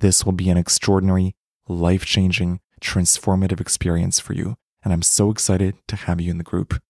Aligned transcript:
this 0.00 0.24
will 0.24 0.32
be 0.32 0.48
an 0.48 0.56
extraordinary 0.56 1.34
life 1.68 2.04
changing, 2.04 2.60
transformative 2.80 3.60
experience 3.60 4.18
for 4.18 4.32
you, 4.32 4.56
and 4.82 4.92
I'm 4.92 5.02
so 5.02 5.30
excited 5.30 5.76
to 5.88 5.96
have 5.96 6.20
you 6.20 6.30
in 6.30 6.38
the 6.38 6.44
group. 6.44 6.80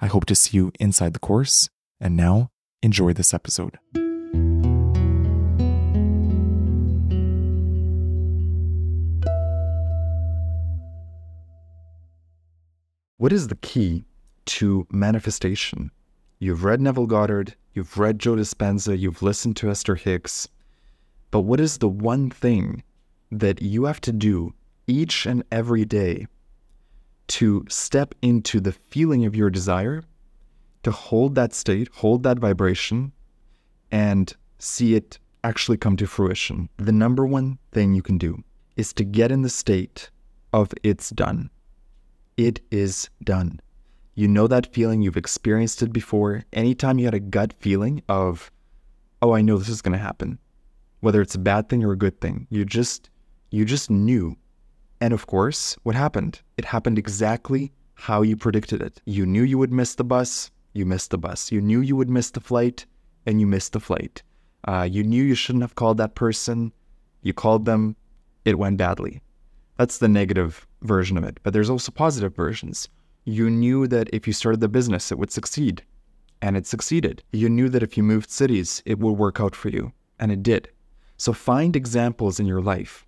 I 0.00 0.06
hope 0.06 0.26
to 0.26 0.34
see 0.34 0.56
you 0.56 0.72
inside 0.78 1.12
the 1.14 1.20
course, 1.20 1.70
and 2.00 2.16
now 2.16 2.50
enjoy 2.82 3.12
this 3.12 3.32
episode. 3.32 3.78
What 13.18 13.32
is 13.32 13.48
the 13.48 13.58
key 13.62 14.04
to 14.46 14.86
manifestation? 14.90 15.90
You've 16.38 16.64
read 16.64 16.80
Neville 16.80 17.06
Goddard, 17.06 17.54
you've 17.72 17.96
read 17.96 18.18
Joe 18.18 18.34
Dispenza, 18.34 18.98
you've 18.98 19.22
listened 19.22 19.56
to 19.58 19.70
Esther 19.70 19.94
Hicks, 19.94 20.48
but 21.30 21.40
what 21.40 21.60
is 21.60 21.78
the 21.78 21.88
one 21.88 22.30
thing 22.30 22.82
that 23.30 23.60
you 23.60 23.84
have 23.84 24.00
to 24.02 24.12
do 24.12 24.54
each 24.86 25.26
and 25.26 25.42
every 25.50 25.84
day 25.84 26.26
to 27.28 27.64
step 27.68 28.14
into 28.22 28.60
the 28.60 28.72
feeling 28.72 29.24
of 29.24 29.34
your 29.34 29.50
desire, 29.50 30.02
to 30.82 30.90
hold 30.90 31.34
that 31.34 31.52
state, 31.52 31.88
hold 31.92 32.22
that 32.22 32.38
vibration, 32.38 33.12
and 33.90 34.34
see 34.58 34.94
it 34.94 35.18
actually 35.42 35.76
come 35.76 35.96
to 35.96 36.06
fruition. 36.06 36.68
The 36.76 36.92
number 36.92 37.26
one 37.26 37.58
thing 37.72 37.94
you 37.94 38.02
can 38.02 38.18
do 38.18 38.42
is 38.76 38.92
to 38.94 39.04
get 39.04 39.32
in 39.32 39.42
the 39.42 39.48
state 39.48 40.10
of 40.52 40.72
it's 40.82 41.10
done. 41.10 41.50
It 42.36 42.60
is 42.70 43.08
done. 43.24 43.60
You 44.14 44.28
know 44.28 44.46
that 44.46 44.72
feeling, 44.72 45.02
you've 45.02 45.16
experienced 45.16 45.82
it 45.82 45.92
before. 45.92 46.44
Anytime 46.52 46.98
you 46.98 47.04
had 47.04 47.14
a 47.14 47.20
gut 47.20 47.54
feeling 47.58 48.02
of, 48.08 48.50
oh, 49.20 49.32
I 49.32 49.42
know 49.42 49.58
this 49.58 49.68
is 49.68 49.82
going 49.82 49.92
to 49.92 49.98
happen, 49.98 50.38
whether 51.00 51.20
it's 51.20 51.34
a 51.34 51.38
bad 51.38 51.68
thing 51.68 51.84
or 51.84 51.92
a 51.92 51.96
good 51.96 52.20
thing, 52.20 52.46
you 52.50 52.64
just 52.64 53.10
you 53.50 53.64
just 53.64 53.90
knew. 53.90 54.36
And 55.00 55.12
of 55.12 55.26
course, 55.26 55.76
what 55.82 55.94
happened? 55.94 56.40
It 56.56 56.64
happened 56.64 56.98
exactly 56.98 57.72
how 57.94 58.22
you 58.22 58.36
predicted 58.36 58.82
it. 58.82 59.00
You 59.04 59.26
knew 59.26 59.42
you 59.42 59.58
would 59.58 59.72
miss 59.72 59.94
the 59.94 60.04
bus, 60.04 60.50
you 60.72 60.86
missed 60.86 61.10
the 61.10 61.18
bus. 61.18 61.50
You 61.50 61.60
knew 61.60 61.80
you 61.80 61.96
would 61.96 62.10
miss 62.10 62.30
the 62.30 62.40
flight, 62.40 62.86
and 63.26 63.40
you 63.40 63.46
missed 63.46 63.72
the 63.72 63.80
flight. 63.80 64.22
Uh, 64.68 64.88
you 64.90 65.02
knew 65.02 65.22
you 65.22 65.34
shouldn't 65.34 65.62
have 65.62 65.74
called 65.74 65.98
that 65.98 66.14
person, 66.14 66.72
you 67.22 67.32
called 67.32 67.64
them, 67.64 67.96
it 68.44 68.58
went 68.58 68.76
badly. 68.76 69.22
That's 69.76 69.98
the 69.98 70.08
negative 70.08 70.66
version 70.82 71.16
of 71.16 71.24
it. 71.24 71.38
But 71.42 71.52
there's 71.52 71.70
also 71.70 71.92
positive 71.92 72.34
versions. 72.34 72.88
You 73.24 73.50
knew 73.50 73.86
that 73.88 74.08
if 74.12 74.26
you 74.26 74.32
started 74.32 74.60
the 74.60 74.68
business, 74.68 75.10
it 75.10 75.18
would 75.18 75.32
succeed, 75.32 75.82
and 76.42 76.56
it 76.56 76.66
succeeded. 76.66 77.22
You 77.32 77.48
knew 77.48 77.68
that 77.68 77.82
if 77.82 77.96
you 77.96 78.02
moved 78.02 78.30
cities, 78.30 78.82
it 78.86 78.98
would 78.98 79.12
work 79.12 79.40
out 79.40 79.56
for 79.56 79.68
you, 79.68 79.92
and 80.18 80.30
it 80.30 80.42
did. 80.42 80.68
So 81.16 81.32
find 81.32 81.74
examples 81.74 82.38
in 82.38 82.46
your 82.46 82.60
life 82.60 83.06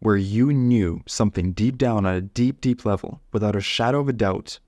where 0.00 0.16
you 0.16 0.52
knew 0.52 1.02
something 1.06 1.52
deep 1.52 1.76
down 1.78 2.06
on 2.06 2.14
a 2.14 2.20
deep, 2.20 2.60
deep 2.60 2.84
level, 2.84 3.20
without 3.32 3.54
a 3.54 3.60
shadow 3.60 4.00
of 4.00 4.08
a 4.08 4.14
doubt, 4.14 4.58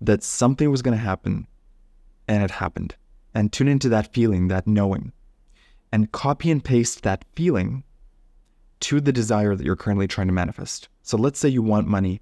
that 0.00 0.22
something 0.22 0.70
was 0.70 0.82
going 0.82 0.96
to 0.96 1.02
happen 1.02 1.46
and 2.28 2.42
it 2.42 2.50
happened. 2.50 2.94
And 3.34 3.52
tune 3.52 3.68
into 3.68 3.88
that 3.90 4.12
feeling, 4.12 4.48
that 4.48 4.66
knowing, 4.66 5.12
and 5.92 6.10
copy 6.12 6.50
and 6.50 6.64
paste 6.64 7.02
that 7.02 7.24
feeling 7.34 7.84
to 8.80 9.00
the 9.00 9.12
desire 9.12 9.54
that 9.54 9.64
you're 9.64 9.76
currently 9.76 10.06
trying 10.06 10.28
to 10.28 10.32
manifest. 10.32 10.88
So 11.02 11.16
let's 11.16 11.38
say 11.38 11.48
you 11.48 11.62
want 11.62 11.86
money 11.86 12.20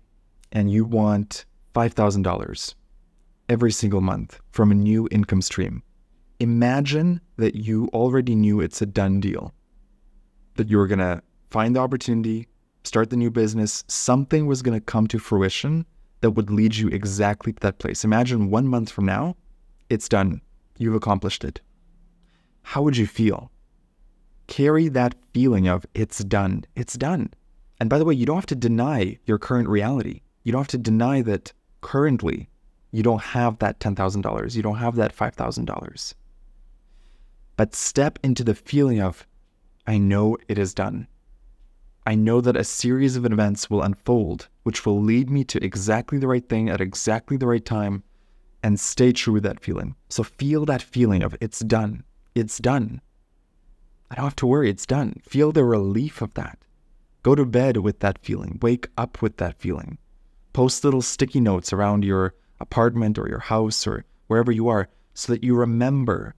and 0.51 0.71
you 0.71 0.85
want 0.85 1.45
$5,000 1.75 2.75
every 3.49 3.73
single 3.73 4.01
month 4.01 4.41
from 4.51 4.71
a 4.71 4.75
new 4.75 5.09
income 5.11 5.43
stream. 5.43 5.83
Imagine 6.41 7.21
that 7.37 7.55
you 7.55 7.89
already 7.93 8.35
knew 8.35 8.61
it's 8.61 8.83
a 8.83 8.87
done 8.87 9.21
deal, 9.21 9.55
that 10.57 10.69
you 10.69 10.79
were 10.79 10.87
going 10.87 10.99
to 10.99 11.23
find 11.51 11.77
the 11.77 11.81
opportunity, 11.81 12.49
start 12.83 13.11
the 13.11 13.17
new 13.17 13.31
business, 13.31 13.85
something 13.87 14.47
was 14.47 14.63
going 14.63 14.79
to 14.79 14.85
come 14.85 15.07
to 15.07 15.19
fruition 15.19 15.87
that 16.21 16.33
would 16.33 16.51
lead 16.51 16.75
you 16.75 16.89
exactly 16.89 17.53
to 17.53 17.61
that 17.61 17.79
place. 17.79 18.05
Imagine 18.05 18.51
one 18.51 18.67
month 18.67 18.91
from 18.91 19.07
now, 19.07 19.37
it's 19.91 20.09
done. 20.09 20.41
You've 20.79 20.95
accomplished 20.95 21.45
it. 21.45 21.61
How 22.63 22.83
would 22.83 22.97
you 22.97 23.07
feel? 23.07 23.53
Carry 24.47 24.89
that 24.89 25.15
feeling 25.33 25.69
of 25.69 25.87
it's 25.95 26.19
done. 26.25 26.65
It's 26.75 26.95
done. 26.95 27.33
And 27.79 27.89
by 27.89 27.99
the 27.99 28.05
way, 28.05 28.15
you 28.15 28.27
don't 28.27 28.37
have 28.37 28.47
to 28.47 28.55
deny 28.55 29.19
your 29.27 29.39
current 29.39 29.69
reality. 29.69 30.23
You 30.43 30.53
don't 30.53 30.61
have 30.61 30.69
to 30.69 30.79
deny 30.79 31.23
that 31.23 31.53
currently 31.81 32.49
you 32.91 33.03
don't 33.03 33.23
have 33.23 33.59
that 33.59 33.81
$10,000. 33.81 34.57
You 34.57 34.63
don't 34.63 34.77
have 34.77 34.97
that 34.97 35.17
$5,000. 35.17 36.15
But 37.57 37.75
step 37.75 38.19
into 38.23 38.43
the 38.43 38.55
feeling 38.55 39.01
of, 39.01 39.27
I 39.87 39.99
know 39.99 40.37
it 40.49 40.59
is 40.59 40.75
done. 40.75 41.07
I 42.07 42.15
know 42.15 42.41
that 42.41 42.57
a 42.57 42.65
series 42.65 43.17
of 43.17 43.25
events 43.25 43.71
will 43.71 43.83
unfold, 43.83 44.49
which 44.63 44.85
will 44.85 45.01
lead 45.01 45.31
me 45.31 45.45
to 45.45 45.65
exactly 45.65 46.19
the 46.19 46.27
right 46.27 46.47
thing 46.47 46.69
at 46.69 46.81
exactly 46.81 47.37
the 47.37 47.47
right 47.47 47.65
time, 47.65 48.03
and 48.63 48.79
stay 48.79 49.13
true 49.13 49.35
with 49.35 49.43
that 49.45 49.61
feeling. 49.61 49.95
So 50.09 50.23
feel 50.23 50.65
that 50.67 50.83
feeling 50.83 51.23
of 51.23 51.37
it's 51.41 51.61
done. 51.61 52.05
It's 52.35 52.59
done. 52.59 53.01
I 54.11 54.17
don't 54.17 54.25
have 54.25 54.37
to 54.37 54.47
worry, 54.47 54.69
it's 54.69 54.87
done. 54.87 55.21
Feel 55.23 55.53
the 55.53 55.65
relief 55.65 56.21
of 56.21 56.35
that. 56.35 56.59
Go 57.23 57.35
to 57.35 57.47
bed 57.47 57.79
with 57.79 58.01
that 58.01 58.19
feeling. 58.19 58.59
Wake 58.61 58.89
up 58.99 59.23
with 59.23 59.39
that 59.39 59.59
feeling. 59.59 59.99
Post 60.53 60.85
little 60.85 61.03
sticky 61.03 61.41
notes 61.41 61.73
around 61.73 62.05
your 62.05 62.35
apartment 62.61 63.19
or 63.19 63.29
your 63.29 63.39
house 63.39 63.87
or 63.87 64.05
wherever 64.27 64.53
you 64.53 64.69
are 64.69 64.89
so 65.15 65.33
that 65.33 65.45
you 65.45 65.55
remember 65.55 66.35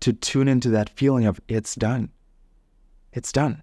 to 0.00 0.12
tune 0.12 0.48
into 0.48 0.68
that 0.70 0.90
feeling 0.90 1.26
of 1.26 1.40
it's 1.48 1.74
done. 1.74 2.10
It's 3.12 3.32
done. 3.32 3.62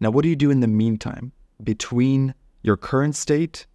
Now, 0.00 0.10
what 0.10 0.22
do 0.22 0.28
you 0.28 0.36
do 0.36 0.50
in 0.50 0.60
the 0.60 0.66
meantime 0.66 1.32
between 1.62 2.34
your 2.62 2.76
current 2.76 3.16
state 3.16 3.66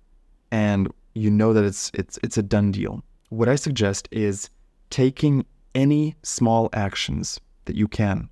and 0.51 0.91
you 1.13 1.29
know 1.29 1.53
that 1.53 1.63
it's 1.63 1.91
it's 1.93 2.19
it's 2.23 2.37
a 2.37 2.43
done 2.43 2.71
deal? 2.71 3.03
What 3.29 3.49
I 3.49 3.55
suggest 3.55 4.07
is 4.11 4.49
taking 4.89 5.45
any 5.73 6.15
small 6.23 6.69
actions 6.73 7.39
that 7.65 7.75
you 7.75 7.87
can 7.87 8.29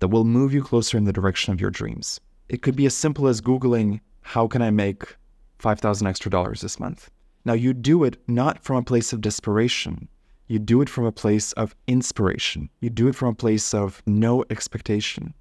that 0.00 0.08
will 0.08 0.24
move 0.24 0.52
you 0.52 0.62
closer 0.62 0.98
in 0.98 1.04
the 1.04 1.12
direction 1.12 1.52
of 1.52 1.60
your 1.60 1.70
dreams. 1.70 2.20
It 2.48 2.62
could 2.62 2.76
be 2.76 2.86
as 2.86 2.94
simple 2.94 3.26
as 3.26 3.40
googling 3.40 4.00
how 4.20 4.46
can 4.48 4.60
I 4.60 4.70
make 4.70 5.16
5000 5.58 6.06
extra 6.06 6.30
dollars 6.30 6.60
this 6.60 6.80
month. 6.80 7.10
Now 7.44 7.52
you 7.52 7.72
do 7.72 8.04
it 8.04 8.16
not 8.26 8.62
from 8.62 8.76
a 8.76 8.82
place 8.82 9.12
of 9.12 9.20
desperation. 9.20 10.08
You 10.46 10.58
do 10.58 10.82
it 10.82 10.88
from 10.88 11.04
a 11.04 11.12
place 11.12 11.52
of 11.52 11.74
inspiration. 11.86 12.68
You 12.80 12.90
do 12.90 13.08
it 13.08 13.14
from 13.14 13.28
a 13.28 13.34
place 13.34 13.72
of 13.72 14.02
no 14.06 14.44
expectation. 14.50 15.34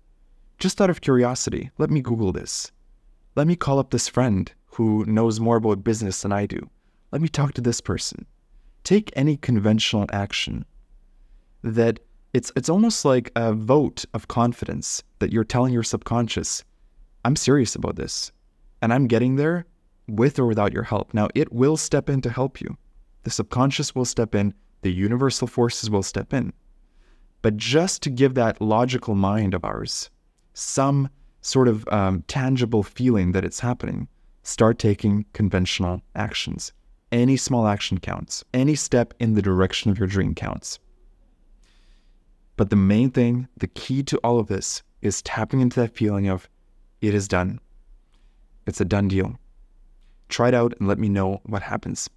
Just 0.60 0.80
out 0.80 0.90
of 0.90 1.02
curiosity, 1.02 1.72
let 1.78 1.90
me 1.90 2.02
Google 2.02 2.32
this. 2.32 2.72
Let 3.36 3.48
me 3.48 3.56
call 3.56 3.80
up 3.80 3.90
this 3.90 4.08
friend 4.08 4.52
who 4.66 5.04
knows 5.06 5.40
more 5.40 5.58
about 5.58 5.84
business 5.84 6.22
than 6.22 6.32
I 6.32 6.46
do. 6.46 6.70
Let 7.12 7.22
me 7.22 7.28
talk 7.28 7.54
to 7.54 7.62
this 7.62 7.82
person. 7.82 8.26
Take 8.84 9.12
any 9.16 9.38
conventional 9.38 10.06
action 10.12 10.66
that 11.64 12.00
it's 12.34 12.52
it's 12.56 12.70
almost 12.70 13.06
like 13.06 13.32
a 13.36 13.54
vote 13.54 14.06
of 14.14 14.28
confidence 14.28 15.04
that 15.20 15.32
you're 15.32 15.44
telling 15.44 15.74
your 15.74 15.84
subconscious, 15.84 16.64
I'm 17.26 17.36
serious 17.36 17.76
about 17.76 17.96
this 17.96 18.32
and 18.82 18.94
I'm 18.94 19.08
getting 19.08 19.36
there 19.36 19.66
with 20.08 20.40
or 20.40 20.46
without 20.46 20.74
your 20.74 20.84
help. 20.84 21.14
Now, 21.14 21.30
it 21.36 21.54
will 21.54 21.78
step 21.78 22.10
in 22.10 22.22
to 22.22 22.30
help 22.30 22.60
you. 22.60 22.78
The 23.24 23.30
subconscious 23.30 23.96
will 23.96 24.06
step 24.06 24.36
in, 24.36 24.54
the 24.84 24.92
universal 24.92 25.48
forces 25.48 25.90
will 25.90 26.04
step 26.04 26.34
in. 26.34 26.54
But 27.42 27.58
just 27.58 28.02
to 28.04 28.10
give 28.10 28.36
that 28.36 28.62
logical 28.62 29.16
mind 29.16 29.54
of 29.54 29.66
ours 29.66 30.10
some 30.54 31.10
sort 31.42 31.68
of 31.68 31.88
um, 31.90 32.24
tangible 32.28 32.84
feeling 32.84 33.32
that 33.34 33.44
it's 33.44 33.60
happening, 33.60 34.08
start 34.44 34.80
taking 34.80 35.26
conventional 35.34 36.02
actions. 36.16 36.72
Any 37.12 37.38
small 37.38 37.68
action 37.68 38.00
counts, 38.00 38.44
any 38.54 38.76
step 38.76 39.14
in 39.20 39.34
the 39.34 39.42
direction 39.42 39.92
of 39.92 40.00
your 40.00 40.08
dream 40.08 40.36
counts. 40.36 40.80
But 42.56 42.70
the 42.70 42.76
main 42.76 43.10
thing, 43.12 43.48
the 43.58 43.68
key 43.68 44.04
to 44.04 44.18
all 44.20 44.40
of 44.40 44.48
this, 44.48 44.84
is 45.02 45.22
tapping 45.24 45.60
into 45.60 45.80
that 45.82 45.96
feeling 45.96 46.28
of 46.28 46.48
it 47.02 47.14
is 47.14 47.28
done. 47.28 47.60
It's 48.66 48.80
a 48.80 48.86
done 48.86 49.10
deal. 49.10 49.38
Try 50.30 50.50
it 50.50 50.54
out 50.54 50.74
and 50.80 50.88
let 50.88 50.98
me 50.98 51.10
know 51.10 51.42
what 51.44 51.62
happens. 51.62 52.10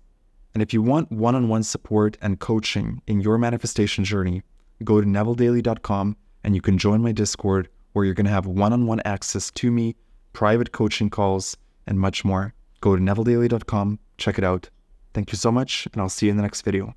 And 0.57 0.63
if 0.63 0.73
you 0.73 0.81
want 0.81 1.13
one 1.13 1.35
on 1.35 1.49
one 1.49 1.63
support 1.63 2.17
and 2.23 2.41
coaching 2.41 3.03
in 3.07 3.21
your 3.21 3.37
manifestation 3.37 4.05
journey, 4.05 4.43
go 4.83 5.03
to 5.03 5.07
nevilledaily.com 5.07 6.17
and 6.45 6.55
you 6.55 6.63
can 6.63 6.79
join 6.79 7.03
my 7.03 7.13
Discord 7.13 7.69
where 7.93 8.07
you're 8.07 8.15
going 8.15 8.25
to 8.25 8.33
have 8.33 8.47
one 8.47 8.73
on 8.73 8.87
one 8.87 9.03
access 9.05 9.51
to 9.51 9.71
me, 9.71 9.97
private 10.33 10.73
coaching 10.73 11.11
calls, 11.11 11.59
and 11.87 12.01
much 12.01 12.25
more. 12.25 12.55
Go 12.81 12.97
to 12.97 13.03
nevilledaily.com, 13.03 13.99
check 14.17 14.39
it 14.39 14.45
out. 14.45 14.71
Thank 15.13 15.31
you 15.31 15.37
so 15.37 15.53
much, 15.53 15.89
and 15.93 16.01
I'll 16.01 16.09
see 16.09 16.25
you 16.25 16.31
in 16.31 16.39
the 16.39 16.43
next 16.43 16.63
video. 16.63 16.95